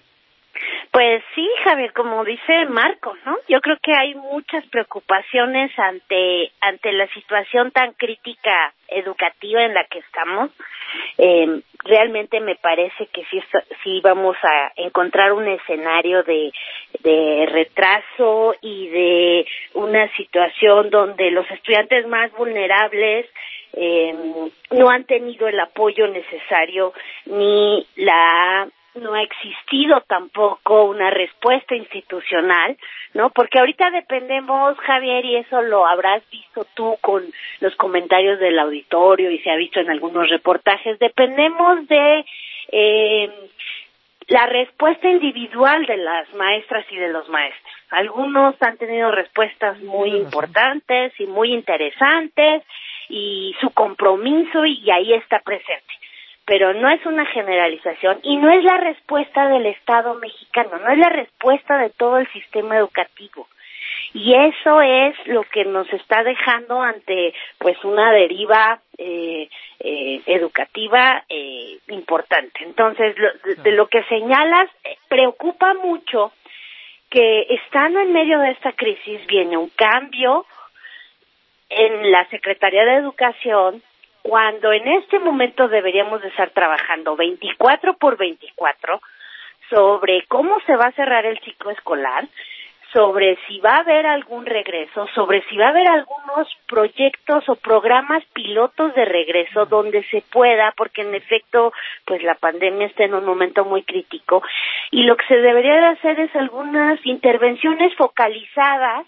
Pues 0.91 1.23
sí, 1.35 1.46
Javier, 1.67 1.91
como 1.91 2.23
dice 2.23 2.65
Marco, 2.67 3.13
¿no? 3.25 3.37
Yo 3.49 3.59
creo 3.59 3.77
que 3.83 3.91
hay 3.93 4.15
muchas 4.15 4.65
preocupaciones 4.67 5.69
ante 5.77 6.51
ante 6.61 6.93
la 6.93 7.07
situación 7.07 7.71
tan 7.71 7.91
crítica 7.93 8.73
educativa 8.87 9.63
en 9.63 9.73
la 9.73 9.83
que 9.85 9.99
estamos. 9.99 10.49
Eh, 11.17 11.61
realmente 11.83 12.39
me 12.39 12.55
parece 12.55 13.07
que 13.07 13.25
sí, 13.25 13.43
sí 13.83 13.99
vamos 14.01 14.37
a 14.43 14.71
encontrar 14.77 15.33
un 15.33 15.45
escenario 15.47 16.23
de, 16.23 16.53
de 17.03 17.45
retraso 17.51 18.55
y 18.61 18.87
de 18.87 19.45
una 19.73 20.09
situación 20.15 20.89
donde 20.89 21.31
los 21.31 21.49
estudiantes 21.51 22.07
más 22.07 22.31
vulnerables 22.31 23.25
eh, 23.73 24.15
no 24.71 24.89
han 24.89 25.03
tenido 25.03 25.49
el 25.49 25.59
apoyo 25.59 26.07
necesario 26.07 26.93
ni 27.25 27.85
la 27.97 28.69
no 28.97 29.13
ha 29.13 29.21
existido 29.21 30.01
tampoco 30.01 30.85
una 30.85 31.09
respuesta 31.09 31.75
institucional, 31.75 32.77
¿no? 33.13 33.29
Porque 33.29 33.59
ahorita 33.59 33.89
dependemos, 33.91 34.77
Javier, 34.79 35.25
y 35.25 35.37
eso 35.37 35.61
lo 35.61 35.85
habrás 35.85 36.23
visto 36.29 36.65
tú 36.73 36.97
con 37.01 37.23
los 37.61 37.75
comentarios 37.75 38.39
del 38.39 38.59
auditorio 38.59 39.31
y 39.31 39.39
se 39.39 39.49
ha 39.49 39.55
visto 39.55 39.79
en 39.79 39.89
algunos 39.89 40.29
reportajes, 40.29 40.99
dependemos 40.99 41.87
de 41.87 42.25
eh, 42.71 43.31
la 44.27 44.45
respuesta 44.45 45.09
individual 45.09 45.85
de 45.85 45.97
las 45.97 46.33
maestras 46.33 46.85
y 46.91 46.97
de 46.97 47.09
los 47.09 47.29
maestros. 47.29 47.73
Algunos 47.89 48.61
han 48.61 48.77
tenido 48.77 49.11
respuestas 49.11 49.79
muy 49.79 50.09
importantes 50.09 51.13
y 51.19 51.25
muy 51.25 51.53
interesantes 51.53 52.63
y 53.09 53.55
su 53.61 53.69
compromiso 53.69 54.65
y 54.65 54.91
ahí 54.91 55.13
está 55.13 55.39
presente 55.39 55.93
pero 56.47 56.73
no 56.73 56.89
es 56.89 57.05
una 57.05 57.25
generalización 57.25 58.19
y 58.23 58.37
no 58.37 58.49
es 58.49 58.63
la 58.63 58.77
respuesta 58.77 59.49
del 59.49 59.65
Estado 59.65 60.15
mexicano, 60.15 60.79
no 60.79 60.89
es 60.89 60.97
la 60.97 61.09
respuesta 61.09 61.77
de 61.77 61.89
todo 61.89 62.17
el 62.17 62.27
sistema 62.31 62.77
educativo. 62.77 63.47
y 64.13 64.33
eso 64.33 64.81
es 64.81 65.15
lo 65.27 65.43
que 65.43 65.65
nos 65.65 65.91
está 65.91 66.23
dejando 66.23 66.81
ante 66.81 67.33
pues 67.57 67.83
una 67.83 68.11
deriva 68.13 68.79
eh, 68.97 69.49
eh, 69.79 70.21
educativa 70.25 71.23
eh, 71.27 71.77
importante. 71.89 72.63
Entonces, 72.63 73.15
de, 73.63 73.71
lo 73.73 73.87
que 73.87 74.03
señalas, 74.03 74.69
eh, 74.83 74.97
preocupa 75.09 75.73
mucho 75.73 76.31
que 77.09 77.41
estando 77.49 77.99
en 77.99 78.13
medio 78.13 78.39
de 78.39 78.51
esta 78.51 78.71
crisis 78.71 79.25
viene 79.27 79.57
un 79.57 79.69
cambio 79.69 80.45
en 81.69 82.11
la 82.11 82.25
Secretaría 82.29 82.85
de 82.85 82.95
Educación 82.95 83.83
cuando 84.27 84.73
en 84.73 84.85
este 84.89 85.19
momento 85.19 85.69
deberíamos 85.69 86.21
de 86.21 86.27
estar 86.27 86.49
trabajando 86.49 87.15
24 87.15 87.93
por 87.93 88.17
24 88.17 88.99
sobre 89.69 90.23
cómo 90.27 90.57
se 90.65 90.75
va 90.75 90.87
a 90.87 90.91
cerrar 90.91 91.25
el 91.25 91.39
ciclo 91.39 91.71
escolar, 91.71 92.27
sobre 92.91 93.37
si 93.47 93.59
va 93.59 93.75
a 93.75 93.79
haber 93.79 94.05
algún 94.05 94.45
regreso, 94.45 95.07
sobre 95.15 95.43
si 95.43 95.55
va 95.55 95.67
a 95.67 95.69
haber 95.69 95.87
algunos 95.87 96.53
proyectos 96.67 97.47
o 97.47 97.55
programas 97.55 98.21
pilotos 98.33 98.93
de 98.95 99.05
regreso 99.05 99.65
donde 99.65 100.03
se 100.03 100.21
pueda, 100.29 100.73
porque 100.75 101.03
en 101.03 101.15
efecto, 101.15 101.71
pues 102.03 102.21
la 102.21 102.35
pandemia 102.35 102.87
está 102.87 103.05
en 103.05 103.13
un 103.13 103.23
momento 103.23 103.63
muy 103.63 103.83
crítico 103.83 104.43
y 104.91 105.03
lo 105.03 105.15
que 105.15 105.25
se 105.27 105.37
debería 105.37 105.75
de 105.75 105.85
hacer 105.85 106.19
es 106.19 106.35
algunas 106.35 106.99
intervenciones 107.05 107.95
focalizadas 107.95 109.05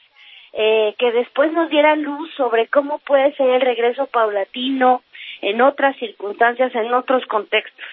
eh, 0.53 0.95
que 0.97 1.11
después 1.11 1.51
nos 1.51 1.69
dieran 1.69 2.01
luz 2.01 2.29
sobre 2.35 2.67
cómo 2.67 2.99
puede 2.99 3.33
ser 3.35 3.49
el 3.49 3.61
regreso 3.61 4.07
paulatino 4.07 5.03
en 5.41 5.61
otras 5.61 5.95
circunstancias, 5.97 6.73
en 6.75 6.93
otros 6.93 7.25
contextos. 7.27 7.85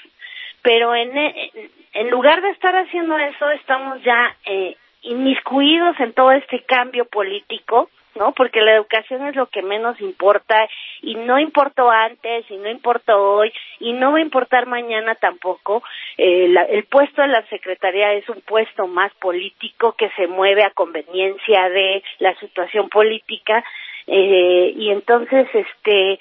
Pero 0.63 0.95
en, 0.95 1.17
en 1.17 2.11
lugar 2.11 2.43
de 2.43 2.51
estar 2.51 2.75
haciendo 2.75 3.17
eso, 3.19 3.51
estamos 3.51 4.03
ya 4.03 4.37
eh, 4.47 4.77
inmiscuidos 5.03 5.99
en 6.01 6.13
todo 6.13 6.33
este 6.33 6.61
cambio 6.65 7.05
político, 7.05 7.89
¿no? 8.17 8.33
Porque 8.33 8.61
la 8.61 8.75
educación 8.75 9.27
es 9.27 9.37
lo 9.37 9.47
que 9.47 9.63
menos 9.63 10.01
importa 10.01 10.69
y 11.03 11.15
no 11.15 11.39
importó 11.39 11.91
antes 11.91 12.51
y 12.51 12.57
no 12.57 12.69
importó 12.69 13.37
hoy 13.37 13.53
y 13.79 13.93
no 13.93 14.13
va 14.13 14.19
a 14.19 14.23
importar 14.23 14.67
mañana 14.67 15.15
tampoco. 15.15 15.83
Eh, 16.19 16.55
el 16.71 16.85
puesto 16.85 17.23
de 17.23 17.29
la 17.29 17.47
Secretaría 17.47 18.13
es 18.15 18.29
un 18.29 18.41
puesto 18.41 18.87
más 18.87 19.13
político 19.15 19.93
que 19.93 20.11
se 20.11 20.27
mueve 20.27 20.65
a 20.65 20.71
conveniencia 20.71 21.69
de 21.69 22.03
la 22.19 22.35
situación 22.41 22.89
política 22.89 23.65
eh, 24.07 24.73
y 24.77 24.91
entonces 24.91 25.49
este 25.53 26.19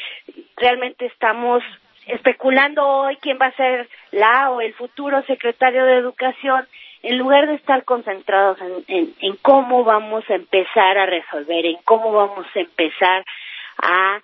realmente 0.57 1.05
estamos 1.05 1.63
especulando 2.07 2.85
hoy 2.87 3.17
quién 3.17 3.37
va 3.41 3.47
a 3.47 3.55
ser 3.55 3.87
la 4.11 4.51
o 4.51 4.61
el 4.61 4.73
futuro 4.73 5.23
secretario 5.23 5.85
de 5.85 5.97
Educación 5.97 6.67
en 7.05 7.19
lugar 7.19 7.47
de 7.47 7.55
estar 7.55 7.83
concentrados 7.83 8.57
en, 8.87 9.13
en, 9.19 9.35
cómo 9.37 9.83
vamos 9.83 10.23
a 10.29 10.35
empezar 10.35 10.97
a 10.97 11.05
resolver, 11.05 11.65
en 11.65 11.77
cómo 11.85 12.11
vamos 12.11 12.47
a 12.55 12.59
empezar 12.59 13.23
a, 13.77 14.19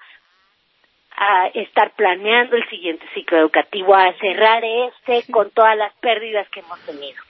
a 1.15 1.47
estar 1.53 1.91
planeando 1.91 2.55
el 2.55 2.67
siguiente 2.69 3.05
ciclo 3.13 3.37
educativo, 3.37 3.93
a 3.93 4.11
cerrar 4.13 4.63
este 4.63 5.31
con 5.31 5.51
todas 5.51 5.77
las 5.77 5.93
pérdidas 5.97 6.49
que 6.49 6.61
hemos 6.61 6.79
tenido. 6.81 7.21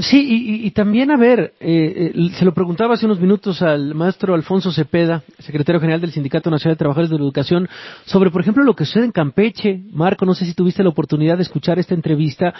Sí, 0.00 0.62
y, 0.64 0.70
también, 0.70 1.10
a 1.10 1.16
ver, 1.16 1.54
eh, 1.58 2.12
eh, 2.14 2.30
se 2.38 2.44
lo 2.44 2.54
preguntaba 2.54 2.94
hace 2.94 3.06
unos 3.06 3.18
minutos 3.18 3.60
al 3.62 3.96
maestro 3.96 4.32
Alfonso 4.32 4.70
Cepeda, 4.70 5.24
secretario 5.40 5.80
general 5.80 6.00
del 6.00 6.12
Sindicato 6.12 6.50
Nacional 6.50 6.76
de 6.76 6.78
Trabajadores 6.78 7.10
de 7.10 7.16
la 7.16 7.24
Educación, 7.24 7.68
sobre, 8.04 8.30
por 8.30 8.40
ejemplo, 8.40 8.62
lo 8.62 8.76
que 8.76 8.84
sucede 8.84 9.06
en 9.06 9.10
Campeche. 9.10 9.82
Marco, 9.90 10.24
no 10.24 10.34
sé 10.34 10.44
si 10.44 10.54
tuviste 10.54 10.84
la 10.84 10.90
oportunidad 10.90 11.36
de 11.36 11.42
escuchar 11.42 11.80
esta 11.80 11.94
entrevista. 11.94 12.54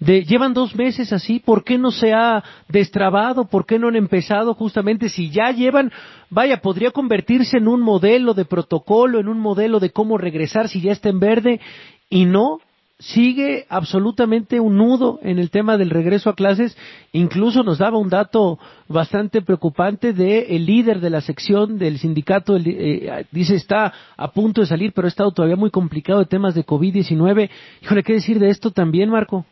De, 0.00 0.24
llevan 0.24 0.52
dos 0.52 0.74
meses 0.74 1.12
así, 1.12 1.38
¿por 1.38 1.62
qué 1.62 1.78
no 1.78 1.92
se 1.92 2.12
ha 2.12 2.42
destrabado? 2.68 3.44
¿Por 3.44 3.66
qué 3.66 3.78
no 3.78 3.86
han 3.86 3.94
empezado 3.94 4.54
justamente? 4.54 5.08
Si 5.10 5.30
ya 5.30 5.52
llevan, 5.52 5.92
vaya, 6.28 6.56
podría 6.56 6.90
convertirse 6.90 7.58
en 7.58 7.68
un 7.68 7.82
modelo 7.82 8.34
de 8.34 8.46
protocolo, 8.46 9.20
en 9.20 9.28
un 9.28 9.38
modelo 9.38 9.78
de 9.78 9.90
cómo 9.90 10.18
regresar 10.18 10.68
si 10.68 10.80
ya 10.80 10.90
está 10.90 11.08
en 11.08 11.20
verde, 11.20 11.60
y 12.08 12.24
no, 12.24 12.58
sigue 13.00 13.64
absolutamente 13.68 14.60
un 14.60 14.76
nudo 14.76 15.18
en 15.22 15.38
el 15.38 15.50
tema 15.50 15.76
del 15.76 15.90
regreso 15.90 16.30
a 16.30 16.34
clases. 16.34 16.76
Incluso 17.12 17.62
nos 17.62 17.78
daba 17.78 17.98
un 17.98 18.10
dato 18.10 18.58
bastante 18.88 19.42
preocupante 19.42 20.12
de 20.12 20.54
el 20.56 20.66
líder 20.66 21.00
de 21.00 21.10
la 21.10 21.20
sección 21.20 21.78
del 21.78 21.98
sindicato, 21.98 22.56
eh, 22.56 23.24
dice 23.32 23.56
está 23.56 23.92
a 24.16 24.30
punto 24.32 24.60
de 24.60 24.66
salir, 24.66 24.92
pero 24.94 25.06
ha 25.06 25.08
estado 25.08 25.32
todavía 25.32 25.56
muy 25.56 25.70
complicado 25.70 26.20
de 26.20 26.26
temas 26.26 26.54
de 26.54 26.64
COVID-19. 26.64 27.50
Híjole, 27.82 28.02
¿qué 28.02 28.12
decir 28.12 28.38
de 28.38 28.50
esto 28.50 28.70
también, 28.70 29.10
Marco? 29.10 29.44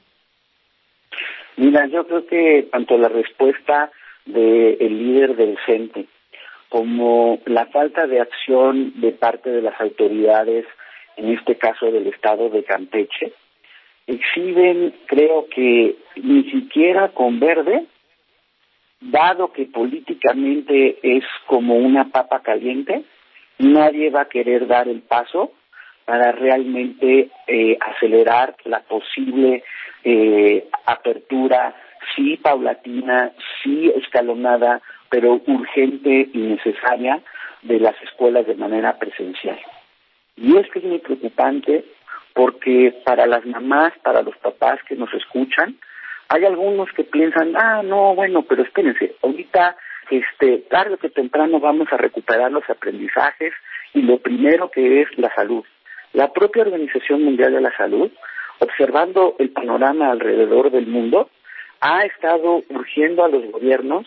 Mira, 1.57 1.87
yo 1.89 2.07
creo 2.07 2.27
que 2.27 2.69
tanto 2.71 2.97
la 2.97 3.09
respuesta 3.09 3.91
del 4.27 4.79
líder 4.79 5.35
del 5.37 5.57
CENTE 5.67 6.07
como 6.69 7.41
la 7.47 7.67
falta 7.67 8.07
de 8.07 8.21
acción 8.21 9.01
de 9.01 9.13
parte 9.13 9.49
de 9.51 9.63
las 9.63 9.81
autoridades 9.81 10.67
en 11.19 11.31
este 11.35 11.57
caso 11.57 11.91
del 11.91 12.07
estado 12.07 12.49
de 12.49 12.65
Campeche, 12.65 13.33
exhiben, 14.07 14.95
creo 15.07 15.47
que 15.49 15.97
ni 16.17 16.51
siquiera 16.51 17.09
con 17.09 17.41
verde, 17.41 17.87
dado 19.01 19.53
que 19.53 19.67
políticamente 19.67 20.99
es 21.03 21.25
como 21.47 21.77
una 21.77 22.09
papa 22.11 22.41
caliente, 22.41 23.05
nadie 23.59 24.11
va 24.11 24.23
a 24.23 24.29
querer 24.29 24.67
dar 24.67 24.89
el 24.89 25.03
paso 25.03 25.53
para 26.05 26.33
realmente 26.33 27.29
eh, 27.47 27.77
acelerar 27.81 28.57
la 28.65 28.81
posible 28.81 29.63
eh, 30.05 30.67
apertura, 30.87 31.75
sí 32.17 32.39
paulatina, 32.39 33.33
sí 33.63 33.93
escalonada, 33.95 34.81
pero 35.11 35.41
urgente 35.47 36.31
y 36.33 36.39
necesaria 36.39 37.21
de 37.63 37.81
las 37.81 38.01
escuelas 38.03 38.47
de 38.47 38.55
manera 38.55 38.99
presencial. 38.99 39.59
Y 40.41 40.57
esto 40.57 40.79
es 40.79 40.85
muy 40.85 40.99
preocupante 40.99 41.85
porque 42.33 42.95
para 43.05 43.27
las 43.27 43.45
mamás, 43.45 43.93
para 44.03 44.23
los 44.23 44.37
papás 44.37 44.79
que 44.89 44.95
nos 44.95 45.13
escuchan, 45.13 45.77
hay 46.29 46.45
algunos 46.45 46.93
que 46.93 47.05
piensan, 47.05 47.57
ah, 47.57 47.83
no, 47.83 48.15
bueno, 48.15 48.43
pero 48.43 48.63
espérense, 48.63 49.17
ahorita, 49.23 49.77
este, 50.11 50.59
tarde 50.71 50.97
o 51.03 51.09
temprano 51.11 51.59
vamos 51.59 51.89
a 51.91 51.97
recuperar 51.97 52.53
los 52.53 52.69
aprendizajes 52.69 53.53
y 53.95 54.03
lo 54.03 54.19
primero 54.19 54.71
que 54.71 55.03
es 55.03 55.19
la 55.19 55.35
salud. 55.35 55.65
La 56.13 56.33
propia 56.33 56.63
Organización 56.63 57.25
Mundial 57.25 57.53
de 57.53 57.61
la 57.61 57.77
Salud, 57.77 58.11
observando 58.61 59.37
el 59.39 59.51
panorama 59.51 60.11
alrededor 60.11 60.71
del 60.71 60.87
mundo, 60.87 61.31
ha 61.81 62.05
estado 62.05 62.63
urgiendo 62.69 63.25
a 63.25 63.29
los 63.29 63.51
gobiernos 63.51 64.07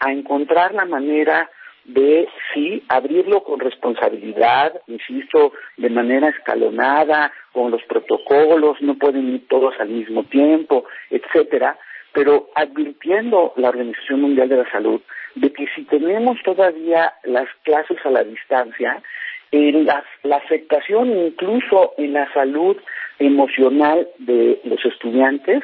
a 0.00 0.12
encontrar 0.12 0.74
la 0.74 0.84
manera 0.84 1.50
de 1.84 2.28
sí 2.52 2.82
abrirlo 2.88 3.42
con 3.42 3.60
responsabilidad, 3.60 4.80
insisto, 4.86 5.52
de 5.76 5.90
manera 5.90 6.28
escalonada, 6.28 7.32
con 7.52 7.70
los 7.70 7.82
protocolos, 7.84 8.80
no 8.80 8.96
pueden 8.96 9.34
ir 9.34 9.48
todos 9.48 9.74
al 9.80 9.88
mismo 9.88 10.24
tiempo, 10.24 10.84
etcétera, 11.10 11.78
pero 12.12 12.50
advirtiendo 12.54 13.52
la 13.56 13.70
Organización 13.70 14.20
Mundial 14.22 14.48
de 14.48 14.56
la 14.56 14.70
Salud 14.70 15.00
de 15.34 15.52
que 15.52 15.66
si 15.74 15.84
tenemos 15.84 16.38
todavía 16.44 17.12
las 17.24 17.48
clases 17.62 17.98
a 18.04 18.10
la 18.10 18.24
distancia, 18.24 19.02
en 19.52 19.84
la, 19.84 20.04
la 20.22 20.36
afectación 20.36 21.10
incluso 21.10 21.94
en 21.98 22.12
la 22.12 22.32
salud 22.32 22.76
emocional 23.18 24.08
de 24.18 24.60
los 24.64 24.84
estudiantes 24.84 25.62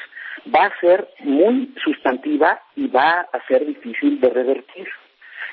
va 0.54 0.66
a 0.66 0.80
ser 0.80 1.08
muy 1.20 1.72
sustantiva 1.82 2.60
y 2.74 2.88
va 2.88 3.26
a 3.32 3.46
ser 3.46 3.64
difícil 3.64 4.20
de 4.20 4.30
revertir. 4.30 4.88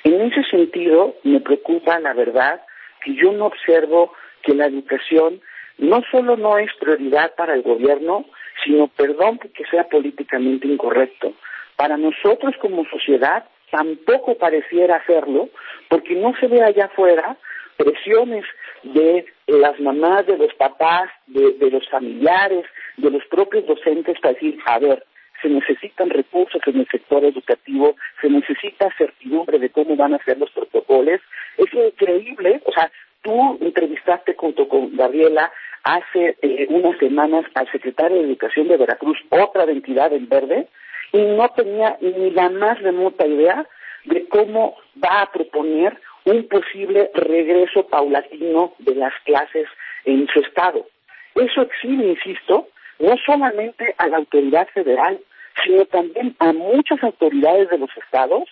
En 0.03 0.21
ese 0.21 0.43
sentido, 0.49 1.15
me 1.23 1.39
preocupa 1.39 1.99
la 1.99 2.13
verdad 2.13 2.61
que 3.03 3.15
yo 3.15 3.31
no 3.31 3.45
observo 3.47 4.13
que 4.41 4.53
la 4.53 4.67
educación 4.67 5.41
no 5.77 6.01
solo 6.11 6.37
no 6.37 6.57
es 6.57 6.69
prioridad 6.79 7.33
para 7.35 7.53
el 7.53 7.61
gobierno, 7.61 8.25
sino, 8.63 8.87
perdón 8.89 9.39
que 9.39 9.65
sea 9.65 9.87
políticamente 9.89 10.67
incorrecto, 10.67 11.33
para 11.75 11.97
nosotros 11.97 12.55
como 12.61 12.85
sociedad 12.85 13.45
tampoco 13.71 14.37
pareciera 14.37 14.97
hacerlo, 14.97 15.49
porque 15.89 16.15
no 16.15 16.33
se 16.39 16.47
ve 16.47 16.61
allá 16.61 16.85
afuera 16.85 17.37
presiones 17.75 18.45
de 18.83 19.25
las 19.47 19.79
mamás, 19.79 20.27
de 20.27 20.37
los 20.37 20.53
papás, 20.53 21.09
de, 21.25 21.53
de 21.53 21.71
los 21.71 21.87
familiares, 21.89 22.65
de 22.97 23.09
los 23.09 23.25
propios 23.25 23.65
docentes 23.65 24.19
para 24.19 24.35
decir, 24.35 24.59
a 24.65 24.77
ver, 24.77 25.03
se 25.43 25.49
necesitan 25.49 26.09
recursos 26.09 26.61
en 26.65 26.79
el 26.79 26.87
sector 26.87 27.23
educativo, 27.23 27.95
se 28.21 28.29
necesita 28.29 28.89
certidumbre 28.97 29.59
de 29.59 29.69
cómo 29.69 29.95
van 29.95 30.15
a 30.15 30.23
ser 30.23 30.39
los 30.39 30.49
protocolos. 30.49 31.21
Es 31.57 31.71
increíble, 31.71 32.61
o 32.65 32.71
sea, 32.71 32.89
tú 33.21 33.59
entrevistaste 33.61 34.33
junto 34.35 34.67
con 34.67 34.95
Gabriela 34.95 35.51
hace 35.83 36.37
eh, 36.41 36.65
unas 36.69 36.97
semanas 36.97 37.45
al 37.53 37.69
secretario 37.71 38.17
de 38.17 38.23
Educación 38.23 38.69
de 38.69 38.77
Veracruz, 38.77 39.19
otra 39.29 39.65
entidad 39.65 40.13
en 40.13 40.29
verde, 40.29 40.67
y 41.11 41.21
no 41.21 41.47
tenía 41.49 41.97
ni 42.01 42.31
la 42.31 42.49
más 42.49 42.81
remota 42.81 43.27
idea 43.27 43.67
de 44.05 44.27
cómo 44.29 44.77
va 45.03 45.21
a 45.21 45.31
proponer 45.31 45.97
un 46.25 46.47
posible 46.47 47.11
regreso 47.13 47.85
paulatino 47.87 48.73
de 48.79 48.95
las 48.95 49.13
clases 49.25 49.67
en 50.05 50.27
su 50.27 50.39
estado. 50.39 50.87
Eso 51.35 51.61
exhibe, 51.61 52.05
insisto, 52.05 52.69
no 52.99 53.15
solamente 53.25 53.93
a 53.97 54.07
la 54.07 54.17
autoridad 54.17 54.67
federal, 54.69 55.19
sino 55.63 55.85
también 55.85 56.35
a 56.39 56.53
muchas 56.53 57.03
autoridades 57.03 57.69
de 57.69 57.77
los 57.77 57.89
estados 57.97 58.43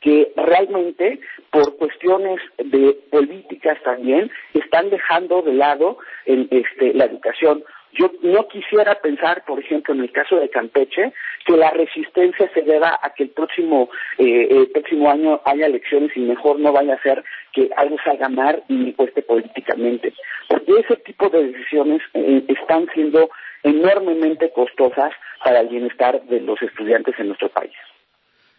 que 0.00 0.32
realmente 0.36 1.20
por 1.50 1.76
cuestiones 1.76 2.40
de 2.58 2.96
políticas 3.10 3.82
también 3.82 4.30
están 4.54 4.90
dejando 4.90 5.42
de 5.42 5.54
lado 5.54 5.98
el, 6.26 6.48
este, 6.50 6.94
la 6.94 7.06
educación. 7.06 7.64
Yo 7.92 8.10
no 8.22 8.46
quisiera 8.48 8.96
pensar, 9.00 9.42
por 9.46 9.58
ejemplo, 9.58 9.94
en 9.94 10.00
el 10.00 10.12
caso 10.12 10.36
de 10.36 10.50
Campeche, 10.50 11.12
que 11.46 11.56
la 11.56 11.70
resistencia 11.70 12.50
se 12.52 12.60
deba 12.62 12.98
a 13.02 13.14
que 13.14 13.22
el 13.22 13.30
próximo 13.30 13.88
eh, 14.18 14.68
próximo 14.74 15.10
año 15.10 15.40
haya 15.44 15.66
elecciones 15.66 16.14
y 16.14 16.20
mejor 16.20 16.60
no 16.60 16.72
vaya 16.72 16.94
a 16.94 17.02
ser 17.02 17.24
que 17.52 17.70
algo 17.76 17.96
salga 18.04 18.28
mal 18.28 18.62
y 18.68 18.92
cueste 18.92 19.22
políticamente. 19.22 20.12
Porque 20.48 20.80
ese 20.80 20.96
tipo 20.96 21.30
de 21.30 21.48
decisiones 21.52 22.02
eh, 22.12 22.44
están 22.48 22.86
siendo 22.92 23.30
enormemente 23.66 24.50
costosas 24.52 25.12
para 25.44 25.60
el 25.60 25.68
bienestar 25.68 26.22
de 26.24 26.40
los 26.40 26.60
estudiantes 26.62 27.14
en 27.18 27.28
nuestro 27.28 27.48
país. 27.48 27.74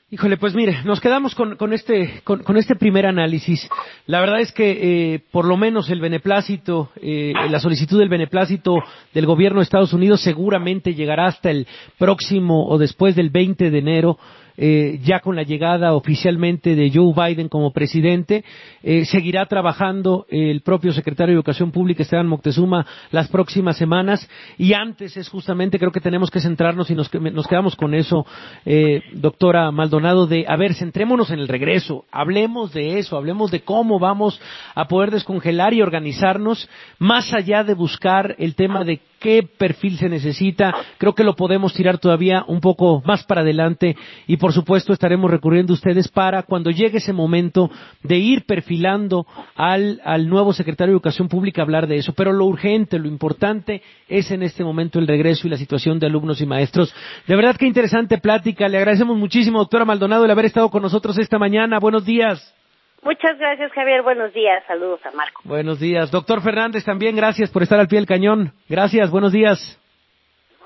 Híjole, 0.10 0.38
pues 0.38 0.56
mire, 0.56 0.84
nos 0.86 1.02
quedamos 1.02 1.36
con, 1.36 1.58
con 1.58 1.74
este 1.74 2.22
con, 2.24 2.56
este 2.56 2.76
primer 2.76 3.06
análisis. 3.06 3.70
La 4.06 4.22
verdad 4.22 4.40
es 4.40 4.54
que 4.54 5.16
eh, 5.16 5.20
por 5.32 5.46
lo 5.46 5.58
menos 5.58 5.90
el 5.90 6.00
beneplácito, 6.00 6.92
eh, 7.02 7.34
la 7.50 7.60
solicitud 7.60 8.00
del 8.00 8.08
beneplácito 8.08 8.78
del 9.14 9.26
gobierno 9.26 9.60
de 9.60 9.64
Estados 9.64 9.92
Unidos 9.92 10.22
seguramente 10.22 10.94
llegará 10.94 11.26
hasta 11.26 11.52
el 11.52 11.68
próximo 11.98 12.70
o 12.70 12.78
después 12.78 13.18
del 13.18 13.32
20 13.32 13.70
de 13.70 13.78
enero 13.80 14.18
eh, 14.58 15.00
ya 15.04 15.20
con 15.20 15.36
la 15.36 15.44
llegada 15.44 15.94
oficialmente 15.94 16.76
de 16.76 16.92
Joe 16.94 17.14
Biden 17.14 17.48
como 17.48 17.72
presidente. 17.72 18.44
Eh, 18.84 19.06
seguirá 19.06 19.46
trabajando 19.46 20.26
el 20.30 20.62
propio 20.62 20.92
secretario 20.92 21.34
de 21.34 21.38
Educación 21.38 21.72
Pública, 21.72 22.04
Esteban 22.04 22.28
Moctezuma, 22.28 22.86
las 23.12 23.28
próximas 23.28 23.78
semanas. 23.78 24.28
Y 24.58 24.74
antes 24.74 25.16
es 25.16 25.30
justamente, 25.30 25.80
creo 25.80 25.92
que 25.92 26.02
tenemos 26.02 26.32
que 26.32 26.42
centrarnos 26.42 26.90
y 26.90 26.96
nos, 26.96 27.14
nos 27.14 27.48
quedamos 27.48 27.76
con 27.76 27.94
eso, 27.94 28.26
eh, 28.66 29.02
doctora 29.14 29.72
Maldonado, 29.72 30.28
de, 30.28 30.46
a 30.48 30.56
ver, 30.56 30.74
centrémonos 30.74 31.30
en 31.32 31.40
el 31.40 31.48
regreso. 31.48 32.06
Hablemos 32.12 32.74
de 32.74 33.00
eso, 33.00 33.18
hablemos 33.18 33.52
de 33.52 33.62
cómo 33.62 34.00
vamos 34.00 34.40
a 34.74 34.88
poder 34.88 35.12
descongelar 35.12 35.74
y 35.74 35.82
organizarnos 35.82 36.68
más 37.00 37.34
allá 37.34 37.64
de 37.64 37.74
buscar 37.74 38.36
el 38.40 38.56
tema 38.56 38.84
de 38.84 39.00
qué 39.20 39.44
perfil 39.44 39.98
se 39.98 40.10
necesita. 40.10 40.74
Creo 40.98 41.14
que 41.14 41.24
lo 41.24 41.36
podemos 41.36 41.74
tirar 41.74 41.98
todavía 41.98 42.44
un 42.48 42.60
poco 42.60 43.02
más 43.06 43.24
para 43.24 43.42
adelante 43.42 43.96
y 44.28 44.38
por 44.38 44.54
supuesto 44.54 44.94
estaremos 44.94 45.30
recurriendo 45.32 45.74
a 45.74 45.76
ustedes 45.76 46.08
para 46.08 46.44
cuando 46.44 46.72
llegue 46.72 46.98
ese 46.98 47.14
momento 47.14 47.70
de 48.04 48.18
ir 48.18 48.46
perfilando 48.46 49.26
al, 49.56 50.02
al 50.04 50.28
nuevo 50.28 50.54
secretario 50.54 50.92
de 50.92 50.98
Educación 50.98 51.28
Pública 51.28 51.62
hablar 51.62 51.88
de 51.88 51.98
eso. 51.98 52.14
Pero 52.14 52.34
lo 52.34 52.46
urgente, 52.46 53.00
lo 53.00 53.08
importante 53.08 53.82
es 54.08 54.32
en 54.32 54.44
este 54.44 54.64
momento 54.64 55.00
el 55.00 55.08
regreso 55.08 55.48
y 55.48 55.50
la 55.50 55.58
situación 55.58 56.00
de 56.00 56.08
alumnos 56.08 56.42
y 56.42 56.46
maestros. 56.46 56.94
De 57.28 57.36
verdad 57.36 57.56
que 57.56 57.66
interesante 57.66 58.18
plática. 58.18 58.68
Le 58.68 58.78
agradecemos 58.78 59.18
muchísimo, 59.18 59.60
doctora 59.60 59.86
Maldonado, 59.86 60.26
el 60.26 60.32
haber 60.32 60.46
estado 60.46 60.70
con 60.70 60.82
nosotros 60.82 61.18
esta 61.18 61.38
mañana. 61.38 61.80
Buenos 61.80 62.06
días. 62.06 62.54
Muchas 63.08 63.40
gracias, 63.40 63.72
Javier. 63.72 64.02
Buenos 64.04 64.34
días. 64.34 64.62
Saludos 64.68 65.00
a 65.06 65.12
Marco. 65.12 65.42
Buenos 65.46 65.80
días. 65.80 66.12
Doctor 66.12 66.42
Fernández, 66.42 66.84
también 66.84 67.16
gracias 67.16 67.50
por 67.50 67.64
estar 67.64 67.80
al 67.80 67.88
pie 67.88 68.00
del 68.00 68.06
cañón. 68.06 68.52
Gracias. 68.68 69.10
Buenos 69.10 69.32
días. 69.32 69.80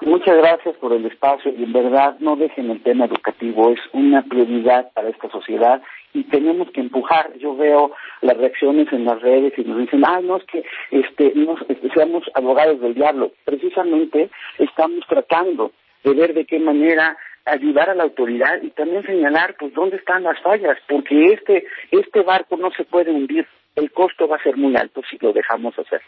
Muchas 0.01 0.35
gracias 0.37 0.75
por 0.77 0.91
el 0.91 1.05
espacio 1.05 1.53
y 1.55 1.63
en 1.63 1.71
verdad 1.71 2.15
no 2.19 2.35
dejen 2.35 2.71
el 2.71 2.81
tema 2.81 3.05
educativo, 3.05 3.69
es 3.69 3.79
una 3.93 4.23
prioridad 4.23 4.91
para 4.93 5.09
esta 5.09 5.29
sociedad 5.29 5.83
y 6.15 6.23
tenemos 6.23 6.71
que 6.71 6.81
empujar. 6.81 7.31
Yo 7.37 7.55
veo 7.55 7.91
las 8.21 8.35
reacciones 8.35 8.91
en 8.91 9.05
las 9.05 9.21
redes 9.21 9.53
y 9.57 9.63
nos 9.63 9.77
dicen, 9.77 10.01
ah, 10.03 10.19
no 10.23 10.37
es 10.37 10.43
que 10.45 10.63
este, 10.89 11.33
no, 11.35 11.55
seamos 11.93 12.23
abogados 12.33 12.81
del 12.81 12.95
diablo. 12.95 13.33
Precisamente 13.45 14.31
estamos 14.57 15.05
tratando 15.07 15.73
de 16.03 16.15
ver 16.15 16.33
de 16.33 16.45
qué 16.45 16.57
manera 16.57 17.15
ayudar 17.45 17.89
a 17.89 17.95
la 17.95 18.03
autoridad 18.03 18.61
y 18.61 18.69
también 18.71 19.03
señalar 19.03 19.55
pues 19.59 19.73
dónde 19.73 19.97
están 19.97 20.23
las 20.23 20.39
fallas, 20.41 20.77
porque 20.87 21.33
este 21.33 21.65
este 21.91 22.21
barco 22.21 22.57
no 22.57 22.71
se 22.71 22.83
puede 22.83 23.11
hundir, 23.11 23.47
el 23.75 23.91
costo 23.91 24.27
va 24.27 24.37
a 24.37 24.43
ser 24.43 24.57
muy 24.57 24.75
alto 24.75 25.01
si 25.09 25.17
lo 25.19 25.33
dejamos 25.33 25.77
hacer. 25.77 26.01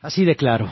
Así 0.00 0.24
de 0.24 0.36
claro. 0.36 0.68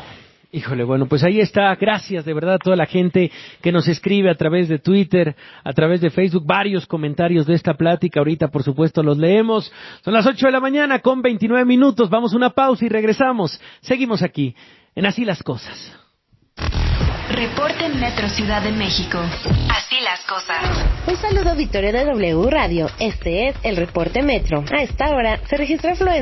Híjole, 0.53 0.85
bueno, 0.85 1.07
pues 1.07 1.25
ahí 1.25 1.41
está. 1.41 1.75
Gracias 1.75 2.25
de 2.25 2.33
verdad 2.33 2.55
a 2.55 2.59
toda 2.59 2.77
la 2.77 2.87
gente 2.87 3.31
que 3.61 3.73
nos 3.73 3.89
escribe 3.89 4.31
a 4.31 4.37
través 4.37 4.69
de 4.69 4.79
Twitter, 4.79 5.35
a 5.65 5.73
través 5.73 6.01
de 6.01 6.11
Facebook, 6.11 6.47
varios 6.47 6.87
comentarios 6.87 7.47
de 7.47 7.55
esta 7.55 7.75
plática. 7.75 8.21
Ahorita, 8.21 8.49
por 8.49 8.63
supuesto, 8.63 9.03
los 9.03 9.19
leemos. 9.19 9.73
Son 10.03 10.15
las 10.15 10.27
8 10.27 10.47
de 10.47 10.53
la 10.53 10.61
mañana 10.61 11.01
con 11.01 11.21
29 11.21 11.65
minutos. 11.65 12.09
Vamos 12.09 12.33
a 12.33 12.37
una 12.37 12.51
pausa 12.51 12.85
y 12.87 12.89
regresamos. 12.89 13.61
Seguimos 13.81 14.23
aquí 14.23 14.55
en 14.95 15.05
Así 15.07 15.25
las 15.25 15.43
Cosas. 15.43 16.06
Reporte 17.29 17.89
Metro 17.89 18.29
Ciudad 18.29 18.63
de 18.63 18.71
México. 18.71 19.19
Así 19.69 20.01
las 20.01 20.21
cosas. 20.27 20.63
Un 21.09 21.17
saludo 21.17 21.57
Victoria 21.57 21.91
de 21.91 22.05
W 22.05 22.49
Radio. 22.51 22.89
Este 23.01 23.49
es 23.49 23.57
el 23.65 23.77
Reporte 23.77 24.23
Metro. 24.23 24.65
A 24.73 24.83
esta 24.83 25.11
hora 25.11 25.41
se 25.49 25.57
registra 25.57 25.93
afluencia 25.93 26.17